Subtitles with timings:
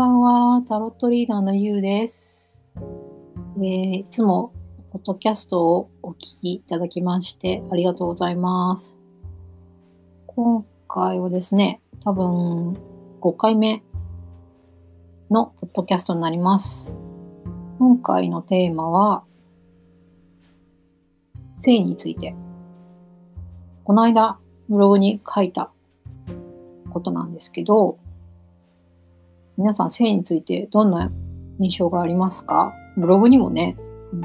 [0.00, 2.56] ばんは、タロットリーダーのゆうです。
[3.58, 4.54] えー、いつも、
[4.92, 8.96] ポッドキャストをお聞きいただきましてありがとうございます。
[10.26, 12.78] 今回はですね、多分
[13.20, 13.82] 5回目
[15.30, 16.94] のポッドキャストになります。
[17.78, 19.24] 今回のテーマは、
[21.58, 22.34] 性について。
[23.84, 24.38] この間、
[24.70, 25.70] ブログに書いた
[26.88, 27.98] ことなんですけど、
[29.60, 31.12] 皆さん性についてどんな
[31.58, 32.72] 印象がありますか？
[32.96, 33.76] ブログにもね、
[34.10, 34.22] うん、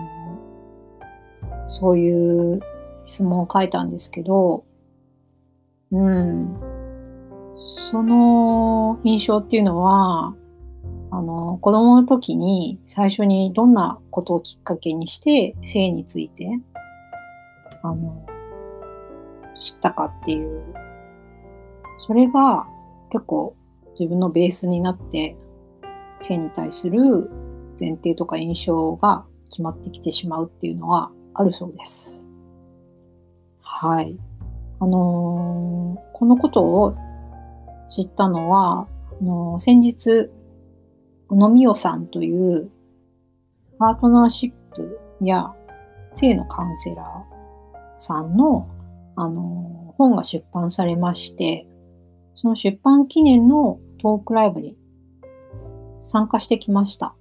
[1.67, 2.61] そういう
[3.03, 4.63] 質問を書いたんですけど、
[5.91, 6.57] うん、
[7.57, 10.33] その印象っていうのは、
[11.11, 16.61] あの、子供の時に最初にどんなことをきっかけにして性について、
[17.83, 18.25] あの、
[19.53, 20.63] 知ったかっていう、
[21.97, 22.65] それが
[23.09, 23.53] 結構
[23.99, 25.35] 自分のベースになって
[26.19, 27.29] 性に対する
[27.79, 32.25] 前提とか印象が決まってきてしまうっていうのはあるそうです。
[33.61, 34.17] はい。
[34.79, 36.95] あのー、このことを
[37.89, 38.87] 知ったのは、
[39.21, 40.29] あのー、先日、
[41.29, 42.69] 野美代さんという
[43.79, 45.53] パートナーシップや
[46.13, 48.67] 性のカウンセラーさんの、
[49.15, 51.67] あのー、本が出版されまして、
[52.35, 54.77] その出版記念のトークライブに
[56.01, 57.15] 参加してきました。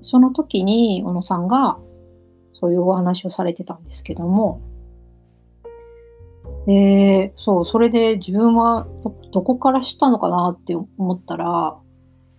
[0.00, 1.78] その時に小野さんが
[2.52, 4.60] そういうお話をされてたんですけども、
[6.66, 8.86] で、そう、それで自分は
[9.32, 11.76] どこから知ったのかなって思ったら、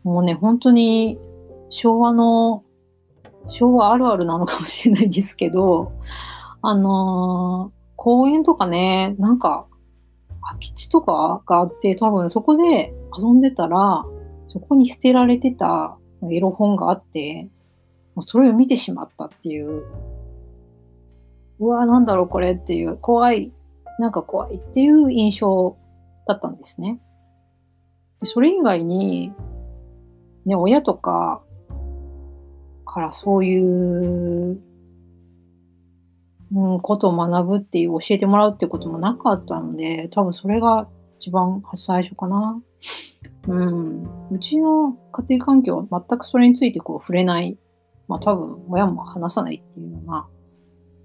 [0.04, 1.20] もうね、本当に
[1.70, 2.64] 昭和の、
[3.50, 5.92] 昭和あるあるなのかもしれないですけど、
[6.62, 9.66] あのー、公園とかね、なんか
[10.42, 14.03] 空き地とかがあって、多分そこで遊んでたら、
[14.48, 15.98] そこに捨てられてた
[16.32, 17.49] エロ本があって、
[18.16, 19.86] もうそれを見てしまったっていう、
[21.60, 23.52] うわ、なんだろうこれっていう、怖い、
[23.99, 25.77] なんか怖いっていう印象
[26.27, 26.99] だったんですね。
[28.20, 29.32] でそれ以外に、
[30.45, 31.43] ね、親とか
[32.86, 34.60] からそういう
[36.54, 40.88] うん、ことを学ぶっていう、教えてもらうっていうこともなかったので、多分それが
[41.20, 42.62] 一番最初かな。
[43.48, 44.28] うん。
[44.32, 47.58] うちの家庭環境は全くそれについてこう触れない。
[48.08, 50.28] まあ多分親も話さないっていうような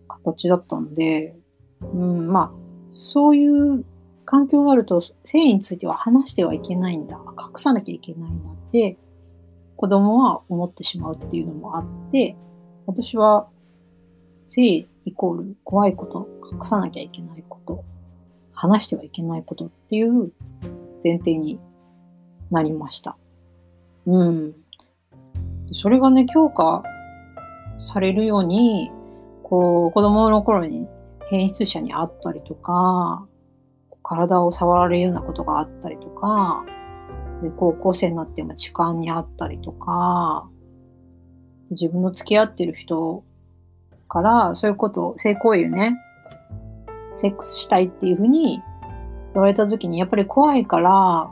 [0.09, 1.37] 形だったので、
[1.81, 2.53] うん、まあ
[2.93, 3.85] そういう
[4.25, 7.21] 環境があると性については話してはいけないんだ。
[7.39, 8.99] 隠さなきゃいけないんだって
[9.77, 12.37] 子供は思ってしまうっていうのもあって、
[12.87, 13.49] 私は
[14.47, 17.85] 性イコール怖いこと、隠さなきゃいけないこと、
[18.53, 20.33] 話してはいけないことっていう
[21.03, 21.61] 前提に
[22.51, 23.17] なりました。
[24.05, 24.55] うん。
[25.73, 26.83] それがね、強化
[27.81, 28.91] されるように、
[29.45, 30.89] こう、子供の頃に
[31.31, 33.27] 変質者に会ったりとか、
[34.03, 36.65] 体を触られるようなことがあったりとか、
[37.43, 40.49] で高校生になっても痴漢にあったりとか、
[41.71, 43.25] 自分の付き合ってる人
[44.09, 45.97] から、そういうこと、性行為をね、
[47.13, 48.63] セックスしたいっていうふうに
[49.33, 51.31] 言われた時に、やっぱり怖いから、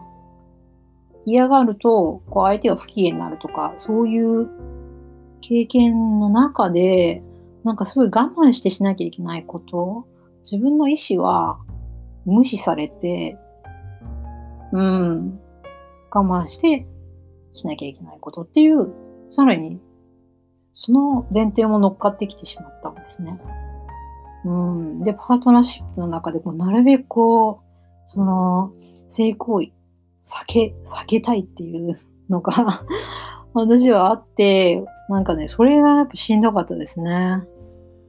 [1.26, 4.48] 嫌がると、こう相手が不機嫌になるとか、そういう
[5.40, 7.22] 経験の中で、
[7.64, 10.06] なんかすごい我慢してしなきゃいけないこと、
[10.42, 11.58] 自分の意思は
[12.26, 13.38] 無視されて、
[14.72, 15.40] うん、
[16.10, 16.86] 我慢して
[17.52, 18.92] しなきゃいけないことっていう、
[19.30, 19.80] さらに
[20.74, 23.40] その前提も乗っかってきてしまったんですね。
[24.44, 25.02] うん。
[25.04, 27.64] で、パートナーシップの中でこう、なるべくこう、
[28.06, 28.72] その、
[29.08, 29.68] 性行為、
[30.24, 31.98] 避け、避けたいっていう
[32.28, 32.84] のが
[33.54, 37.44] 私はあって、なんかね、それがやっぱしんどかったですね。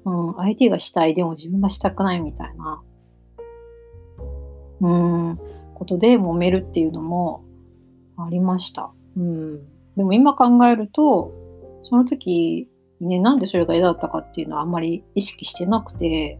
[0.06, 0.34] うん。
[0.34, 2.82] 相手がしたい、でも自分がしたくないみたいな、
[4.82, 5.40] うん、
[5.76, 7.44] ことで揉めるっていうのも
[8.17, 8.90] ありました。
[9.16, 9.59] うん。
[9.96, 11.45] でも今考えると、
[11.85, 12.67] その時
[13.02, 16.40] ね、なんでそれが嫌だったかっていうのはあんまり意識してなくて、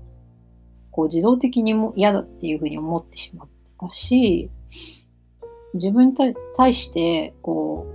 [0.92, 4.50] こう自動的にも嫌だっていうふうに思ってしまってたし、
[5.74, 6.14] 自分に
[6.56, 7.86] 対して、こ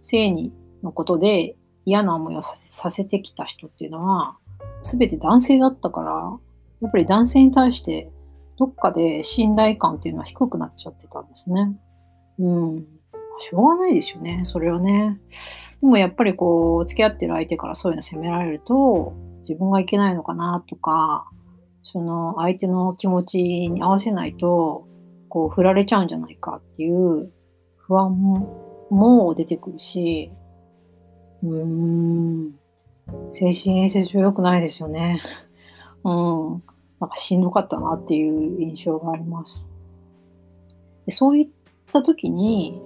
[0.00, 0.52] う、性に
[0.82, 4.36] のことで嫌な思いをさせてきた人っていうのは、
[4.84, 6.38] すべて男性だったから、
[6.80, 8.12] やっぱり男性に対して
[8.58, 11.76] どっかで信頼感っていうのは低くなっちゃってたんですね。
[12.38, 12.86] うん。
[13.38, 15.20] しょうがないですよね、それはね。
[15.80, 21.30] でもやっぱりこう、付き合ってる相手からそういうの責められると、自分がいけないのかなとか、
[21.82, 24.86] その相手の気持ちに合わせないと、
[25.28, 27.30] こう、振られちゃうんじゃないかっていう
[27.76, 30.30] 不安もも出てくるし、
[31.42, 32.54] うーん、
[33.28, 35.20] 精神衛生上良くないですよね。
[36.04, 36.62] うん。
[37.00, 39.68] なんかしんどかったなっていう印象があります。
[41.04, 41.48] でそういっ
[41.92, 42.80] た時に、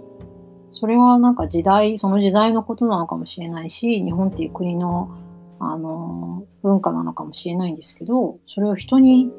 [0.78, 5.10] それはなんか時代、その時代のことなのかもしれないし、日本っていう国の、
[5.58, 9.32] あの、文化なのかもしれないんですけど、それを人に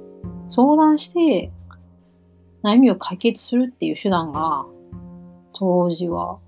[0.47, 1.51] 相談して
[2.61, 4.65] 悩みを解決するっていう手段が、
[5.53, 6.39] 当時は、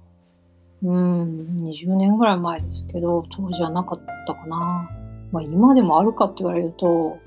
[0.83, 4.89] うん、20年ぐらい前ですけど、当時はなかったかな。
[5.31, 7.17] まあ今でもあるかって言われると、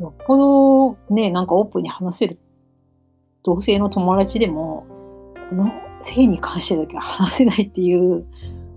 [0.00, 2.38] よっぽどね、なんかオープンに話せる
[3.44, 4.84] 同性の友達でも、
[5.48, 8.26] この性に関してだけは話せないっていう、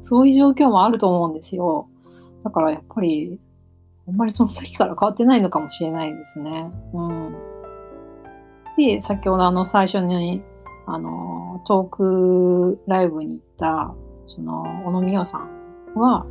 [0.01, 1.87] そういう状況もあると思うんですよ。
[2.43, 3.39] だからやっぱり、
[4.07, 6.71] あんまりその時から変わってないのかもしれないですね。
[6.93, 7.35] うん。
[8.77, 10.41] で、先ほどあの最初に、
[10.87, 13.93] あの、トークライブに行った、
[14.27, 16.25] その、小野美代さんは、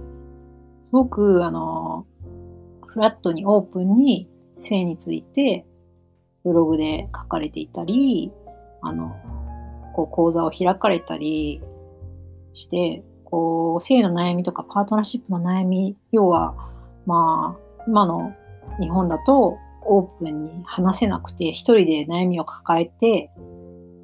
[0.86, 2.06] すごく、あの、
[2.86, 5.66] フラットにオープンに性について
[6.44, 8.32] ブログで書かれていたり、
[8.80, 9.14] あの、
[9.98, 11.60] こう講座を開かれたり
[12.52, 16.54] して、こう、性の悩みとかパートナーシップの悩み、要は、
[17.04, 18.32] まあ、今の
[18.80, 23.32] 日本だとオープンに話せなくて、一人で悩みを抱えて、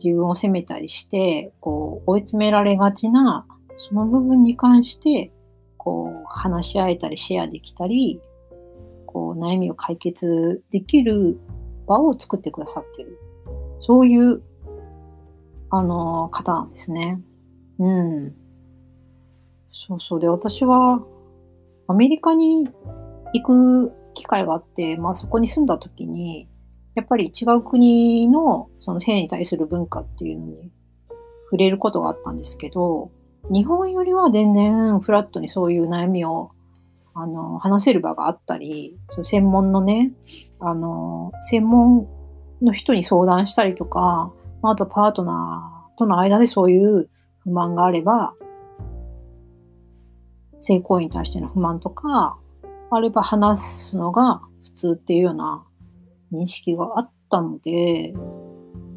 [0.02, 3.46] 自分を責めたりして、こう、追い詰められがちな、
[3.76, 5.32] その部分に関して、
[5.76, 8.20] こう、話し合えたり、シェアできたり、
[9.06, 11.38] こう、悩みを解決できる
[11.86, 13.16] 場を作ってくださってる。
[13.78, 14.42] そういう、
[15.76, 17.20] あの、方なんですね。
[17.78, 18.34] うん。
[19.72, 20.20] そうそう。
[20.20, 21.02] で、私は、
[21.88, 22.68] アメリカに
[23.32, 26.48] 行く機会があって、まあそこに住んだ時に、
[26.94, 30.70] やっぱり違う国のその性に対する文化っていうのに
[31.46, 33.10] 触れることがあったんですけど、
[33.50, 36.52] 日本よりは全然フラットにそういう悩みを
[37.14, 40.12] あの、話せる場があったり、その専門のね、
[40.58, 42.08] あの、専門
[42.60, 44.32] の人に相談したりとか、
[44.70, 47.08] あとパートナーとの間でそういう
[47.40, 48.34] 不満があれば、
[50.58, 52.38] 性行為に対しての不満とか、
[52.90, 55.64] あれば話すのが普通っていうような
[56.32, 58.14] 認識があったので、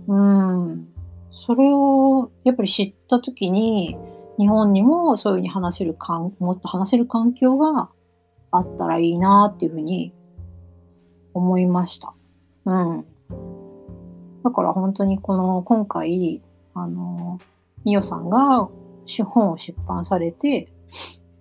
[0.07, 0.87] うん、
[1.31, 3.97] それをやっぱり知った時に、
[4.39, 7.89] 日本にもそういうふうに話せるかん、もっと話せる環境が
[8.51, 10.13] あったらいいなっていうふうに
[11.33, 12.13] 思いました。
[12.65, 13.05] うん。
[14.43, 16.41] だから本当にこの今回、
[16.73, 17.39] あの、
[17.83, 18.69] みよさんが
[19.25, 20.67] 本を出版されて、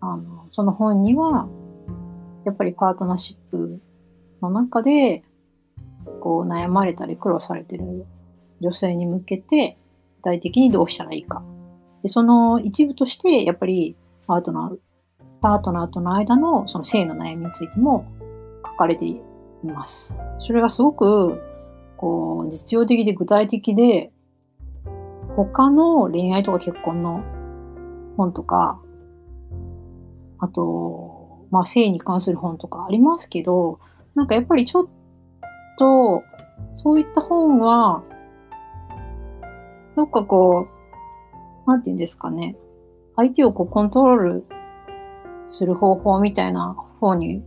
[0.00, 1.48] あの、その本には、
[2.44, 3.80] やっぱりパートナーシップ
[4.40, 5.24] の中で、
[6.20, 8.06] こう悩まれたり苦労されてる
[8.60, 9.76] 女性に向けて、
[10.18, 11.42] 具体的にどうしたらいいか。
[12.02, 13.96] で、その一部として、やっぱり
[14.26, 14.78] パートナー
[15.40, 18.06] パートナーとの間のその性の悩みについても
[18.64, 19.20] 書かれてい
[19.64, 20.16] ます。
[20.38, 21.40] それがすごく
[21.96, 24.12] こう実用的で具体的で
[25.36, 27.22] 他の恋愛とか結婚の
[28.16, 28.80] 本とか
[30.38, 33.80] あと、まあ、性に関する本とかありますけど
[34.14, 34.88] なんかやっぱりちょっ
[35.78, 36.22] と
[36.74, 38.02] そういった本は
[39.96, 40.66] なんかこ
[41.66, 42.56] うなんて言うんですかね
[43.16, 44.46] 相手をこうコントロール
[45.46, 47.42] する方法みたいな方に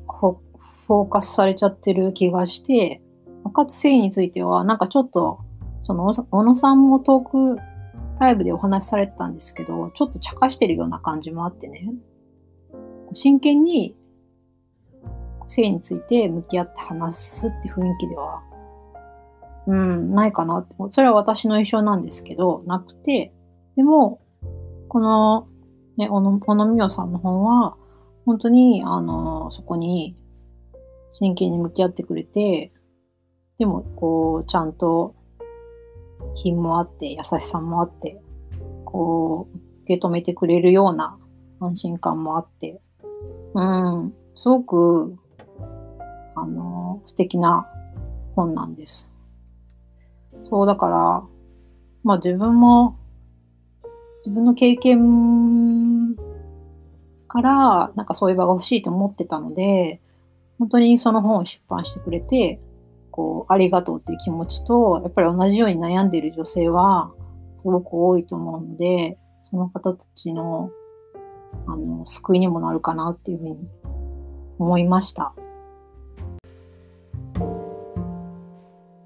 [0.90, 3.02] フォーカスされちゃってる気がして、
[3.52, 5.40] かつ性については、なんかちょっと、
[5.82, 7.62] その、小野さんもトーク
[8.20, 11.94] ライブでお話しされてたんですけど、ちょっと茶化してるような感じもあってね、
[13.14, 13.96] 真剣に
[15.50, 18.44] 性について向き合って話すって雰囲気では、
[19.68, 20.76] うん、ないかなって。
[20.92, 23.34] それは私の印象なんですけど、なくて、
[23.76, 24.22] でも、
[24.88, 25.48] この、
[25.98, 27.76] ね、小野小野美代さんの本は、
[28.26, 30.16] 本当に、あの、そこに
[31.12, 32.72] 真剣に向き合ってくれて、
[33.60, 35.16] でも、こう、ちゃんと
[36.36, 38.22] 品もあって、優しさもあって、
[38.86, 41.18] こう、受け止めてくれるような
[41.60, 42.82] 安心感もあって、
[43.54, 45.18] うん、すごく、
[46.36, 47.68] あの、素敵な
[48.34, 49.12] 本なんです。
[50.50, 51.24] そう、だから、
[52.04, 52.98] まあ自分も、
[54.20, 56.16] 自分の経験
[57.28, 60.02] から、なんかそういう場が欲しいと思ってたので、
[60.60, 62.62] 本当にその本を出版してくれて、
[63.12, 67.12] こう、ありがとうっていう気持ちと、やっぱり同じように悩んでいる女性は、
[67.58, 70.72] すごく多いと思うので、その方たちの、
[71.68, 73.58] あの、救いにもなるかなっていうふうに
[74.58, 75.34] 思いました。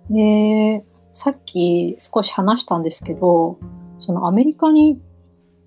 [0.10, 3.58] で、さっき少し話したんですけど、
[3.98, 5.02] そのアメリカに行っ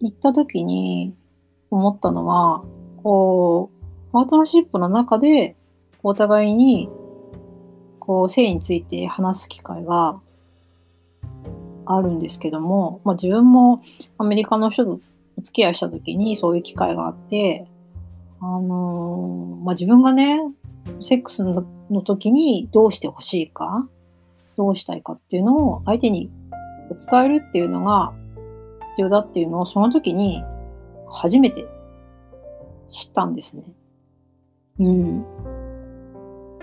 [0.00, 1.14] 行った時に
[1.71, 2.64] 思ったのは、
[3.02, 5.57] こう、パートナーシップの中で、
[6.02, 6.88] お互いに、
[8.06, 10.20] こう、性について話す機会が
[11.86, 13.82] あるんですけども、まあ自分も
[14.18, 15.00] アメリカの人と
[15.38, 17.66] お付き合いした時にそういう機会があって、
[18.40, 20.40] あのー、まあ自分がね、
[21.00, 21.64] セックスの
[22.02, 23.88] 時にどうしてほしいか、
[24.56, 26.30] どうしたいかっていうのを相手に
[27.10, 28.12] 伝えるっていうのが
[28.92, 30.42] 必要だっていうのをその時に
[31.10, 31.66] 初めて
[32.88, 33.64] 知ったんですね。
[34.78, 35.25] うん。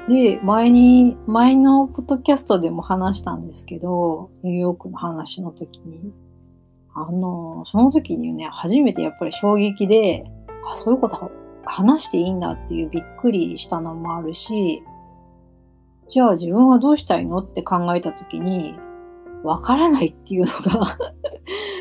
[0.10, 6.13] で、前に、前のポッドキャストでも話したんですけど、ニューヨークの話の時に、
[6.93, 10.25] あの、その時にね、初めてやっぱり衝撃で、
[10.69, 11.31] あ、そういうこと
[11.65, 14.83] 話していいんだっていうびっくりしたのもあるし、
[16.10, 18.75] じゃあ自分はどうしたいのって考えた時に、
[19.43, 20.98] わからないっていうのが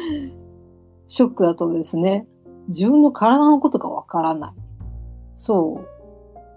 [1.07, 2.27] ショックだったですね。
[2.69, 4.53] 自分の体のことがわからない。
[5.37, 6.02] そう。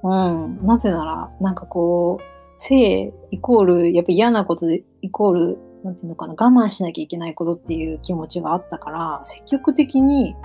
[0.05, 0.65] うん。
[0.65, 2.23] なぜなら、なんかこう、
[2.57, 10.35] 性イコール、やっぱ嫌なことでイコール、なんていうのかな、我慢しなきゃいけないことっていう気持ちがあったから、積極的に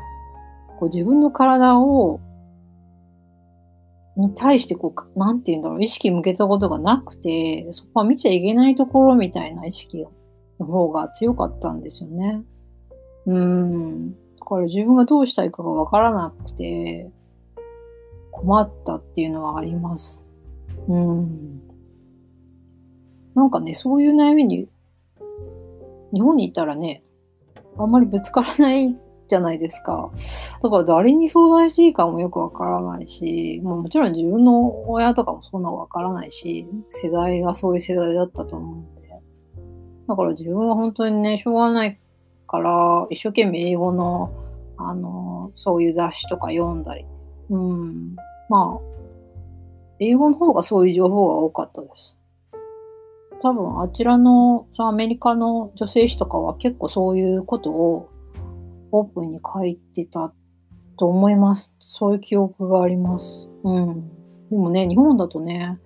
[0.79, 2.21] こう自分の体を、
[4.17, 10.07] に対してこう、なんていうんだろう、意識向けたことがなくて、そこは見ちゃいけないところみたいな意識
[10.59, 12.43] の方が強かったんですよね。
[13.27, 14.11] うん。
[14.13, 17.11] だから自分がどうしたいかがわからなくて、
[18.31, 20.25] 困ったっていうのはあります。
[20.89, 21.61] うん。
[23.35, 24.69] なんかね、そういう悩みに、
[26.13, 27.03] 日本にいたらね、
[27.79, 28.97] あんまりぶつからない
[29.29, 30.11] じゃないですか。
[30.63, 39.01] だから誰に相談していいかもよくわからないし、もうもちろん自分の親とかもそんなわからないし、世代がそういう世代だったと思うんで。
[40.09, 42.01] だから自分は本当にね、しょうがない
[42.49, 44.33] から、一生懸命英語の、
[44.77, 47.07] あの、そういう雑誌とか読んだり。
[47.51, 48.17] うん。
[48.49, 48.91] まあ、
[49.99, 52.19] 英語の方がそういう情報が多かったです。
[53.43, 58.11] 多分あちらのそのアメリカの女性誌とかは結構そういうことを
[58.93, 60.33] オープンに書いてた
[60.99, 61.75] と思います。
[61.79, 63.49] そういう記憶があります。
[63.65, 64.09] うん。
[64.51, 65.79] でもね、日本だとね、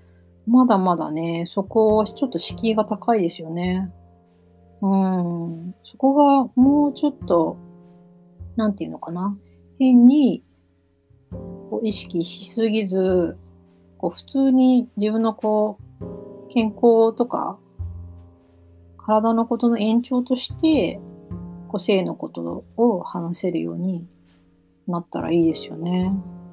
[0.47, 3.91] まだまだね、そこはちょっと敷居が高いですよね。
[4.81, 5.75] うん。
[5.85, 7.57] そこがもうちょっと、
[8.57, 9.37] なんていうのかな。
[9.79, 10.44] 変に
[11.75, 13.37] こう意識しすぎず、
[13.99, 17.59] こう普通に自分のこう、健康とか、
[18.97, 21.01] 体のことの延長として、
[21.67, 24.07] 個性のことを話せるように
[24.87, 26.13] なったらいいですよね。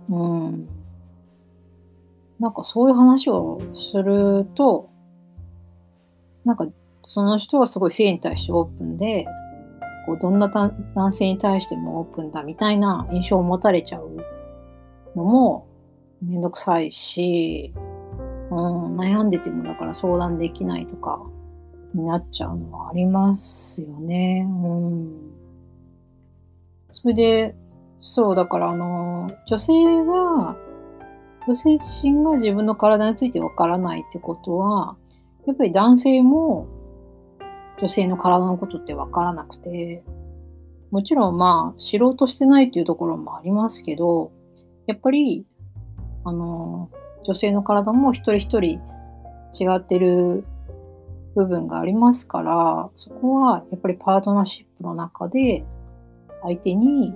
[0.10, 0.68] うん。
[2.40, 3.62] なんかそういう話を
[3.92, 4.90] すると、
[6.46, 6.66] なんか
[7.04, 9.28] その人はすごい性に対してオープンで、
[10.08, 14.41] こうどんな男性に対してもオープンだみたいな印象を持たれちゃう
[15.16, 15.68] のも
[16.22, 21.26] めんどくさいし、うん、悩んでてもだから相談できないとか、
[21.94, 24.46] になっちゃうのはありますよね。
[24.48, 25.32] うん。
[26.90, 27.56] それで、
[28.00, 29.74] そう、だからあの、女性
[30.06, 30.56] が、
[31.48, 34.96] 女性自身が自分の体についてわからないってことは、
[35.46, 36.68] やっぱり男性も
[37.80, 40.04] 女性の体のことってわからなくて、
[40.92, 44.32] もちろんまあ、知ろうとしてないっていうところもありますけど、
[44.88, 45.46] やっぱり、
[46.24, 46.90] あの、
[47.24, 48.80] 女性の体も一人一人
[49.54, 50.44] 違ってる
[51.36, 55.64] 部分がありますから、そこはやっぱりパートナーシップの中で
[56.42, 57.14] 相手に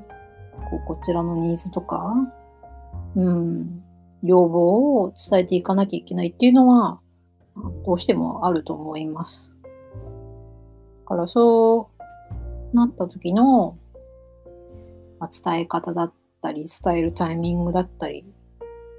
[0.70, 2.14] こうこちらのニーズとか、
[3.16, 3.84] うん、
[4.24, 7.00] 要望を伝えていかなきゃいけないっていうのは
[7.86, 9.52] どうしてもあると思います。
[11.04, 11.90] だからそ
[12.74, 13.78] うなった時の、
[15.44, 18.26] 伝え方だったり、伝えるタイミングだったり、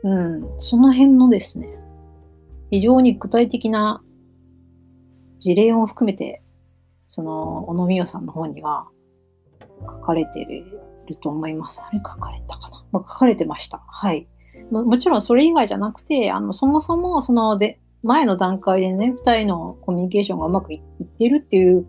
[0.03, 1.79] うん、その辺のですね、
[2.71, 4.03] 非常に具体的な
[5.39, 6.43] 事例を含めて、
[7.07, 8.89] その、小野美代さんの方には
[9.81, 11.81] 書かれてると思います。
[11.81, 13.83] あれ書かれたかな、まあ、書かれてました。
[13.87, 14.27] はい。
[14.71, 21.87] ももちろんそれ以外じゃなくて、あの、そもそも、その、で、前の段階でね、二人のコミュニケーションがうまくいってるっていう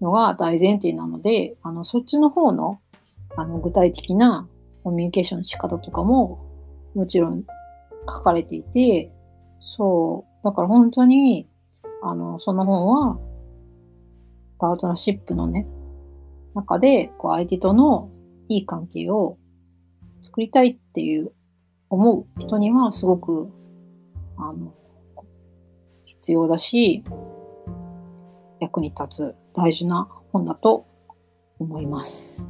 [0.00, 2.80] のが大前提なので、あの、そっちの方の、
[3.36, 4.48] あの、具体的な
[4.84, 6.38] コミュニケーションの仕方とかも、
[6.94, 7.44] もちろん書
[8.22, 9.10] かれていて、
[9.60, 11.48] そう、だから本当に、
[12.02, 13.18] あの、その本は、
[14.58, 15.66] パートナーシップのね、
[16.54, 18.10] 中で、こう、相手との
[18.48, 19.38] いい関係を
[20.22, 21.32] 作りたいっていう
[21.88, 23.50] 思う人には、すごく、
[24.36, 24.74] あの、
[26.04, 27.04] 必要だし、
[28.60, 30.86] 役に立つ大事な本だと
[31.58, 32.48] 思います。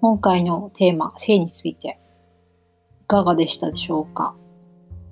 [0.00, 1.98] 今回のテーマ、性について、
[3.02, 4.34] いかがでしたでしょうか？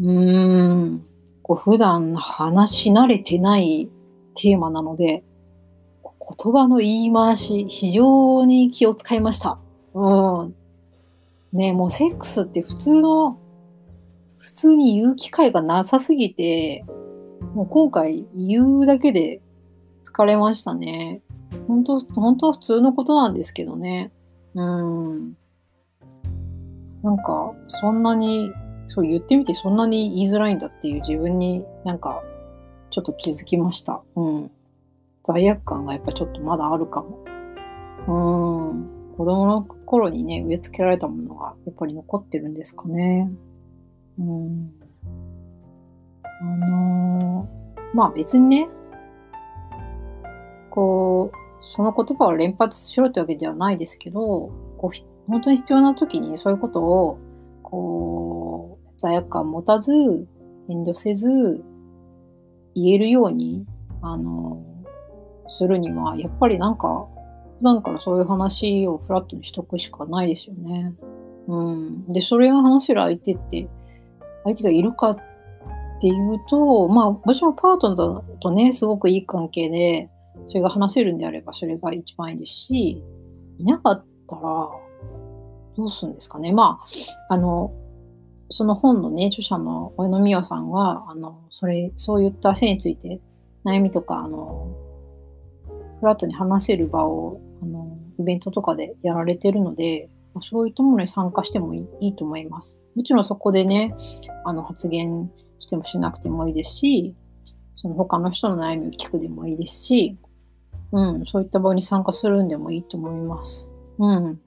[0.00, 1.04] うーん、
[1.42, 3.88] こう普段話し慣れてない
[4.34, 5.24] テーマなので、
[6.02, 9.58] 言葉の言い回し、非常に気を使いました。
[9.94, 10.54] うん。
[11.52, 13.38] ねもうセックスって普通の、
[14.36, 16.84] 普通に言う機会がなさすぎて、
[17.54, 19.40] もう今回言うだけで
[20.04, 21.22] 疲れましたね。
[21.66, 24.12] 本当、本当は普通のことなんですけどね。
[24.56, 25.36] うん。
[27.02, 28.50] なんか、そんなに、
[28.88, 32.22] そう言ってみてそんなに言いづらいんだっていう自分になんか、
[32.90, 34.02] ちょっと気づきました。
[34.16, 34.50] うん。
[35.22, 37.18] 罪悪感がやっぱちょっとまだあるかも。
[38.08, 39.14] うん。
[39.16, 43.30] 子供の頃にね、植え付けられたものがやっぱり残ってるんですかね。
[44.18, 44.72] うん。
[46.40, 48.68] あのー、まあ別にね、
[50.70, 54.20] こう、その言葉を連発しろってわけではないですけど、
[54.78, 57.18] こう本当に必要な時にそういうことを、
[57.62, 59.92] こう、罪悪感持たず、
[60.68, 61.26] 遠慮せず、
[62.75, 63.66] 言えるように、
[64.02, 64.62] あの、
[65.49, 67.08] するには、やっぱりなんか、
[67.58, 70.92] 普段からそういう話をフラットにしとくしかないですよね。
[71.49, 72.08] うん。
[72.08, 73.68] で、それを話せる相手って、
[74.44, 75.18] 相手がいるかっ
[76.00, 80.11] ていうと、まあ、もちろんパートナーとね、すごくいい関係で、
[80.46, 83.02] それが話せるんであればそれが一番いいですし、
[83.58, 84.42] いなかったら
[85.76, 86.52] どうするんですかね。
[86.52, 86.80] ま
[87.28, 87.72] あ、あの、
[88.50, 93.20] その本のね、著者の小野美代さんは、あの、それ、そういった性について
[93.64, 94.74] 悩みとか、あの、
[96.00, 100.08] フラットに話せる場を、あの、イベントとかでやられてるので、
[100.42, 102.78] そういったものに参加してもいいと思います。
[102.94, 103.94] もちろんそこでね、
[104.44, 107.14] あの、発言してもしなくてもいいですし、
[107.74, 110.16] その他の人の悩みを聞くでもいいですし、
[110.92, 113.70] うん、そういった場に参加するんでもいいと思います。
[113.99, 114.40] うん。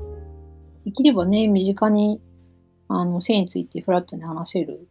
[0.86, 2.22] できればね、身近に、
[2.88, 4.88] あの、性についてフラットに話せる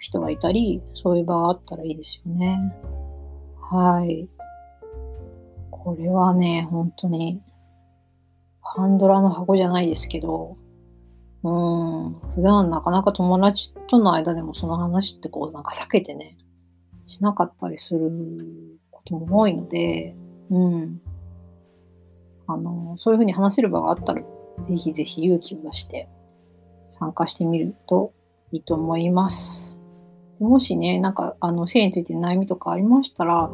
[0.00, 2.74] 人がいたり、そういう場があったらいいですよね。
[3.70, 4.28] はい。
[5.70, 7.40] これはね、本当に、
[8.60, 10.56] ハンドラの箱じゃないですけど、
[11.42, 16.36] うん、普段なかなか友達との間でもその話ってこうなんか避けてね、
[17.04, 18.10] しなかったりする
[18.90, 20.16] ことも多いので、
[20.50, 21.00] うん。
[22.46, 24.22] あの、そういうふうに話せる場があったら、
[24.62, 26.08] ぜひぜひ勇気を出して
[26.88, 28.12] 参加してみると
[28.52, 29.78] いいと思います。
[30.38, 33.50] もしね、なんか、あの、性について悩みとかありましたら、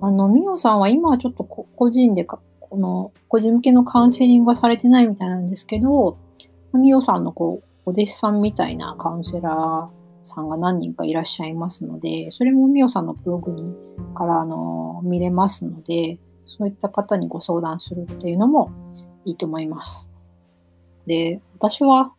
[0.00, 6.16] あの、みおさんは今はちょっと個人でか、この、個人向けのカウンセリングはされてないみたいなんですけど、
[6.72, 13.74] みおさんのこう、お弟子さんみたいなカウンセラーさんが何人かいらっしゃいますので、それもみおさんのブログに
[14.14, 18.70] からあの見れますので、そういった方にご相談するっていうのも
[19.24, 20.10] いいと思います。
[21.06, 22.12] で、私は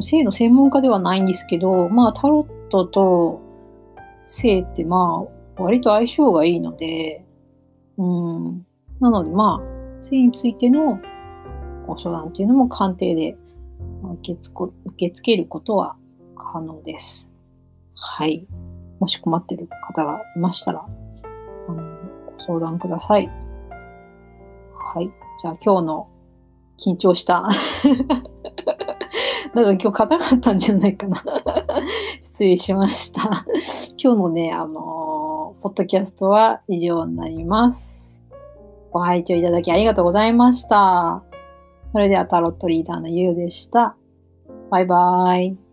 [0.00, 3.40] 性の専門家ではないんですけど、まあタロットと
[4.26, 5.24] 性ってま
[5.58, 7.24] あ割と相性がいいので、
[7.96, 8.66] うん、
[9.00, 11.00] なのでまあ性についての
[11.86, 13.36] ご相談っていうのも鑑定で
[14.22, 15.96] 受け受け付けることは
[16.52, 17.30] 可能です。
[17.94, 18.46] はい。
[19.00, 20.86] もし困ってる方がいましたら、
[21.68, 21.82] あの
[22.36, 23.30] ご相談ください。
[24.76, 25.10] はい。
[25.40, 26.08] じゃあ今日の
[26.78, 27.42] 緊張した
[29.54, 31.22] なんか今日硬かったんじゃないかな
[32.20, 33.46] 失礼しました
[34.02, 38.22] 今日のね、あのー、ポッドキャストは以上になります。
[38.90, 41.22] ご拝聴いただきありがとうございました。
[41.92, 43.96] それではタロットリーダーのゆうでした。
[44.70, 45.63] バイバーイ。